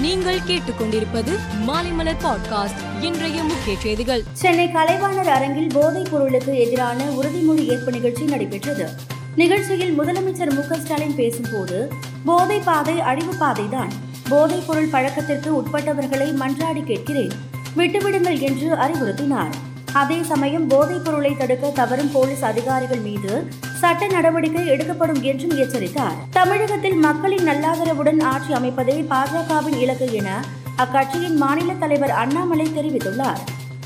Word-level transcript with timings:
நீங்கள் 0.00 0.38
கேட்டுக்கொண்டிருப்பது 0.38 1.38
மாலைமலர் 1.66 2.16
பாட்காஸ்ட் 2.22 3.02
இன்றைய 3.02 3.42
முக்கிய 3.42 3.76
செய்திகள். 3.78 4.22
சென்னை 4.32 4.68
கலைவாணர் 4.68 5.28
அரங்கில் 5.28 5.70
போதைப் 5.74 6.08
பொருளுக்கு 6.10 6.58
எதிரான 6.58 7.04
உறுதிமொழி 7.04 7.64
ஏற்பு 7.66 7.90
நிகழ்ச்சி 7.90 8.24
நடைபெற்றது. 8.24 8.88
நிகழ்ச்சியில் 9.36 10.00
முதலமைச்சர் 10.00 10.50
மு 10.50 10.66
க 10.68 10.76
ஸ்டாலின் 10.76 11.14
பேசும்போது 11.14 11.92
போதை 12.24 12.58
பாதை 12.58 13.00
அழிவு 13.00 13.34
பாதைதான். 13.40 13.90
போதைப் 14.28 14.66
பொருள் 14.66 14.86
பழக்கத்திற்கு 14.86 15.60
உட்பட்டவர்களை 15.60 16.34
மன்றாடி 16.34 16.84
கேட்கிறேன். 16.84 17.30
விட்டுவிடுங்கள் 17.76 18.38
என்று 18.38 18.74
அறிவுறுத்தினார். 18.74 19.52
அதே 19.92 20.22
சமயம் 20.22 20.66
போதைப் 20.66 21.04
பொருளை 21.04 21.36
தடுக்க 21.36 21.68
தவறும் 21.68 22.12
போலீஸ் 22.12 22.44
அதிகாரிகள் 22.44 22.98
மீது 22.98 23.48
சட்ட 23.80 24.06
நடவடிக்கை 24.06 24.66
எடுக்கப்படும் 24.66 25.22
என்றும் 25.22 25.56
எச்சரித்தார். 25.56 26.16
தமிழகத்தில் 26.30 26.94
மக்களின் 26.94 27.48
நல்லாதரவுடன் 27.48 28.22
ஆட்சி 28.22 28.52
அமைப்பதே 28.52 28.96
பாஜகவின் 29.10 29.78
இலக்கு 29.78 30.12
என 30.12 30.44
அக்கட்சியின் 30.76 31.36
மாநில 31.36 31.72
தலைவர் 31.72 32.10
அண்ணாமலை 32.10 32.66
தெரிவித்துள்ளார். 32.66 33.40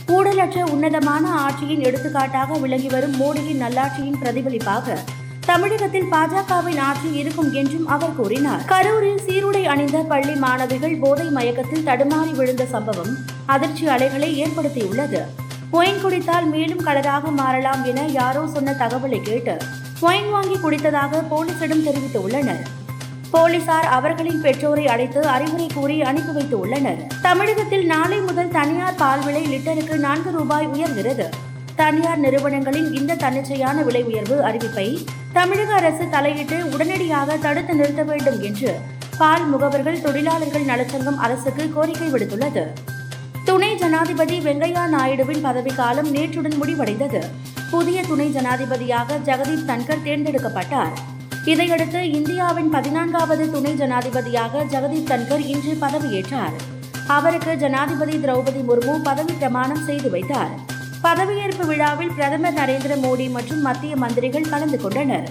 ஊழலற்ற 0.09 0.63
உன்னதமான 0.71 1.25
ஆட்சியின் 1.35 1.85
எடுத்துக்காட்டாக 1.85 2.59
விளங்கி 2.59 2.89
வரும் 2.89 3.15
மோடியின் 3.21 3.63
நல்லாட்சியின் 3.65 4.19
பிரதிபலிப்பாக 4.23 4.99
தமிழகத்தில் 5.47 6.11
பாஜகவின் 6.11 6.81
ஆட்சி 6.81 7.13
இருக்கும் 7.13 7.53
என்றும் 7.53 7.87
அவர் 7.87 8.17
கூறினார். 8.17 8.65
கரூரில் 8.69 9.25
சீருடை 9.27 9.65
அணிந்த 9.65 9.99
பள்ளி 9.99 10.35
மாணவிகள் 10.35 10.99
போதை 11.01 11.27
மயக்கத்தில் 11.29 11.87
தடுமாறி 11.87 12.35
விழுந்த 12.35 12.65
சம்பவம் 12.65 13.17
அதிர்ச்சி 13.47 13.89
அலைகளை 13.89 14.45
ஏற்படுத்தியுள்ளது. 14.45 15.23
ஒயின் 15.77 16.01
குடித்தால் 16.03 16.47
மேலும் 16.47 16.83
கடலாக 16.87 17.31
மாறலாம் 17.39 17.83
என 17.91 18.01
யாரோ 18.17 18.43
சொன்ன 18.55 18.75
தகவலை 18.81 19.19
கேட்டு 19.23 19.55
ஒயின் 20.01 20.29
வாங்கி 20.31 20.57
குடித்ததாக 20.57 21.23
போலீசிடம் 21.31 21.83
தெரிவித்துள்ளனர். 21.87 22.61
போலீசார் 23.31 23.89
அவர்களின் 23.97 24.41
பெற்றோரை 24.41 24.85
அழைத்து 24.87 25.21
அறிவுரை 25.35 25.67
கூறி 25.75 25.97
அனுப்பி 26.03 26.33
வைத்து 26.33 26.57
உள்ளனர் 26.59 27.01
தமிழகத்தில் 27.23 27.87
நாளை 27.87 28.19
முதல் 28.21 28.55
தனியார் 28.59 29.01
பால் 29.03 29.25
விலை 29.25 29.43
லிட்டருக்கு 29.53 29.97
நான்கு 30.07 30.31
ரூபாய் 30.31 30.71
உயர்கிறது. 30.75 31.27
தனியார் 31.83 32.19
நிறுவனங்களின் 32.19 32.91
இந்த 33.01 33.19
தன்னிச்சையான 33.25 33.77
விலை 33.83 34.03
உயர்வு 34.03 34.39
அறிவிப்பை 34.51 34.89
தமிழக 35.33 35.73
அரசு 35.75 36.07
தலையிட்டு 36.17 36.59
உடனடியாக 36.75 37.37
தடுத்து 37.37 37.75
நிறுத்த 37.75 38.03
வேண்டும் 38.03 38.41
என்று 38.43 38.73
பால் 39.19 39.47
முகவர்கள் 39.53 40.03
தொழிலாளர்கள் 40.03 40.71
நலச்சங்கம் 40.73 41.23
அரசுக்கு 41.27 41.65
கோரிக்கை 41.73 42.11
விடுத்துள்ளது. 42.13 42.65
துணை 43.45 43.77
ஜனாதிபதி 43.77 44.41
வெங்கையா 44.41 44.83
நாயுடுவின் 44.93 45.43
பதவிக்காலம் 45.43 46.15
நேற்றுடன் 46.15 46.57
முடிவடைந்தது. 46.63 47.21
புதிய 47.71 48.03
துணை 48.03 48.29
ஜனாதிபதியாக 48.29 49.19
ஜெகதீப் 49.25 49.65
தன்கர் 49.67 50.05
தேர்ந்தெடுக்கப்பட்டார். 50.05 50.95
இதையடுத்து 51.45 52.11
இந்தியாவின் 52.11 52.71
பதினான்காவது 52.71 53.51
துணை 53.51 53.73
ஜனாதிபதியாக 53.73 54.65
ஜெகதீப் 54.65 55.11
தன்கர் 55.11 55.45
இன்று 55.47 55.77
பதவியேற்றார். 55.81 56.57
அவருக்கு 57.07 57.57
ஜனாதிபதி 57.57 58.17
திரௌபதி 58.17 58.63
முர்மு 58.69 59.03
பதவி 59.03 59.33
பிரமாணம் 59.33 59.85
செய்து 59.85 60.11
வைத்தார். 60.11 60.55
பதவியேற்பு 61.03 61.67
விழாவில் 61.67 62.13
பிரதமர் 62.13 62.55
நரேந்திர 62.55 62.97
மோடி 63.03 63.31
மற்றும் 63.31 63.61
மத்திய 63.61 63.97
மந்திரிகள் 63.97 64.49
கலந்து 64.49 64.81
கொண்டனர். 64.81 65.29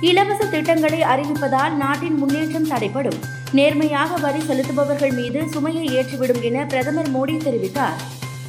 இலவச 0.00 0.44
திட்டங்களை 0.44 1.00
அறிவிப்பதால் 1.00 1.72
நாட்டின் 1.72 2.14
முன்னேற்றம் 2.14 2.68
தடைப்படும் 2.68 3.42
நேர்மையாக 3.58 4.16
வரி 4.16 4.38
செலுத்துபவர்கள் 4.38 5.14
மீது 5.14 5.40
சுமையை 5.48 5.84
ஏற்றிவிடும் 5.98 6.40
என 6.40 6.64
பிரதமர் 6.64 7.10
மோடி 7.16 7.36
தெரிவித்தார். 7.36 7.98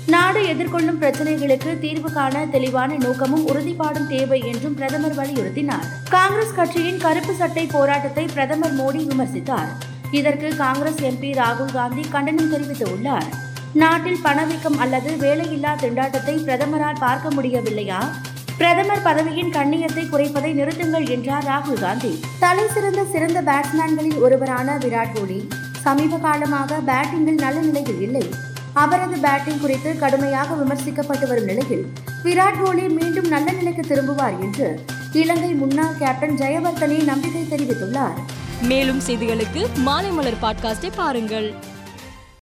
நாடு 0.07 0.47
எதிர்கொள்ளும் 0.47 0.99
பிரச்சனைகளுக்கு 1.01 1.79
தீர்வு 1.79 2.11
காண 2.11 2.45
தெளிவான 2.45 2.95
நோக்கமும் 2.95 3.47
உறுதிப்பாடும் 3.47 4.07
தேவை 4.07 4.39
என்றும் 4.51 4.73
பிரதமர் 4.73 5.17
வலியுறுத்தினார். 5.17 5.87
காங்கிரஸ் 6.09 6.53
கட்சியின் 6.53 6.97
கருப்பு 6.97 7.33
சட்டை 7.33 7.65
போராட்டத்தை 7.65 8.25
பிரதமர் 8.33 8.75
மோடி 8.81 9.03
விமர்சித்தார். 9.11 9.71
இதற்கு 10.11 10.55
காங்கிரஸ் 10.55 11.01
எம்பி 11.01 11.31
ராகுல் 11.41 11.73
காந்தி 11.73 12.05
கண்டனம் 12.09 12.53
தெரிவித்துள்ளார். 12.53 13.27
நாட்டில் 13.73 14.23
பணவீக்கம் 14.23 14.77
அல்லது 14.77 15.11
வேலையில்லா 15.11 15.73
திண்டாட்டத்தை 15.81 16.35
பிரதமரால் 16.43 16.99
பார்க்க 16.99 17.41
முடியவில்லையா? 17.41 17.99
பிரதமர் 18.57 19.01
பதவியின் 19.01 19.51
கண்ணியத்தை 19.51 20.03
குறைப்பதை 20.03 20.51
நிறுத்துங்கள் 20.59 21.09
என்றார் 21.09 21.45
ராகுல் 21.45 21.79
காந்தி. 21.79 22.11
தலை 22.39 22.65
சிறந்த 22.73 23.01
சிறந்த 23.03 23.39
பேட்ஸ்மேன்களில் 23.41 24.19
ஒருவரான 24.19 24.77
விராட் 24.77 25.13
கோலி. 25.13 25.47
சமீப 25.81 26.17
காலமாக 26.17 26.77
பேட்டிங்கில் 26.87 27.41
நல்ல 27.43 27.59
நிலையில் 27.59 28.01
இல்லை. 28.01 28.23
அவரது 28.73 29.17
பேட்டிங் 29.17 29.59
குறித்து 29.59 29.97
கடுமையாக 29.97 30.55
விமர்சிக்கப்பட்டு 30.55 31.27
வரும் 31.27 31.43
நிலையில் 31.43 31.85
விராட் 32.23 32.63
கோலி 32.63 32.87
மீண்டும் 32.89 33.27
நல்ல 33.27 33.51
நிலைக்கு 33.51 33.85
திரும்புவார் 33.91 34.39
என்று 34.39 34.83
இலங்கை 35.11 35.51
முன்னாள் 35.53 35.99
கேப்டன் 35.99 36.37
ஜெயவர்தனே 36.37 37.03
நம்பிக்கை 37.03 37.45
தெரிவித்துள்ளார். 37.51 38.17
மேலும் 38.61 39.01
செய்திகளுக்கு 39.07 39.63
மாலைமலர் 39.85 40.41
பாட்காஸ்டை 40.41 40.91
பாருங்கள். 40.95 41.53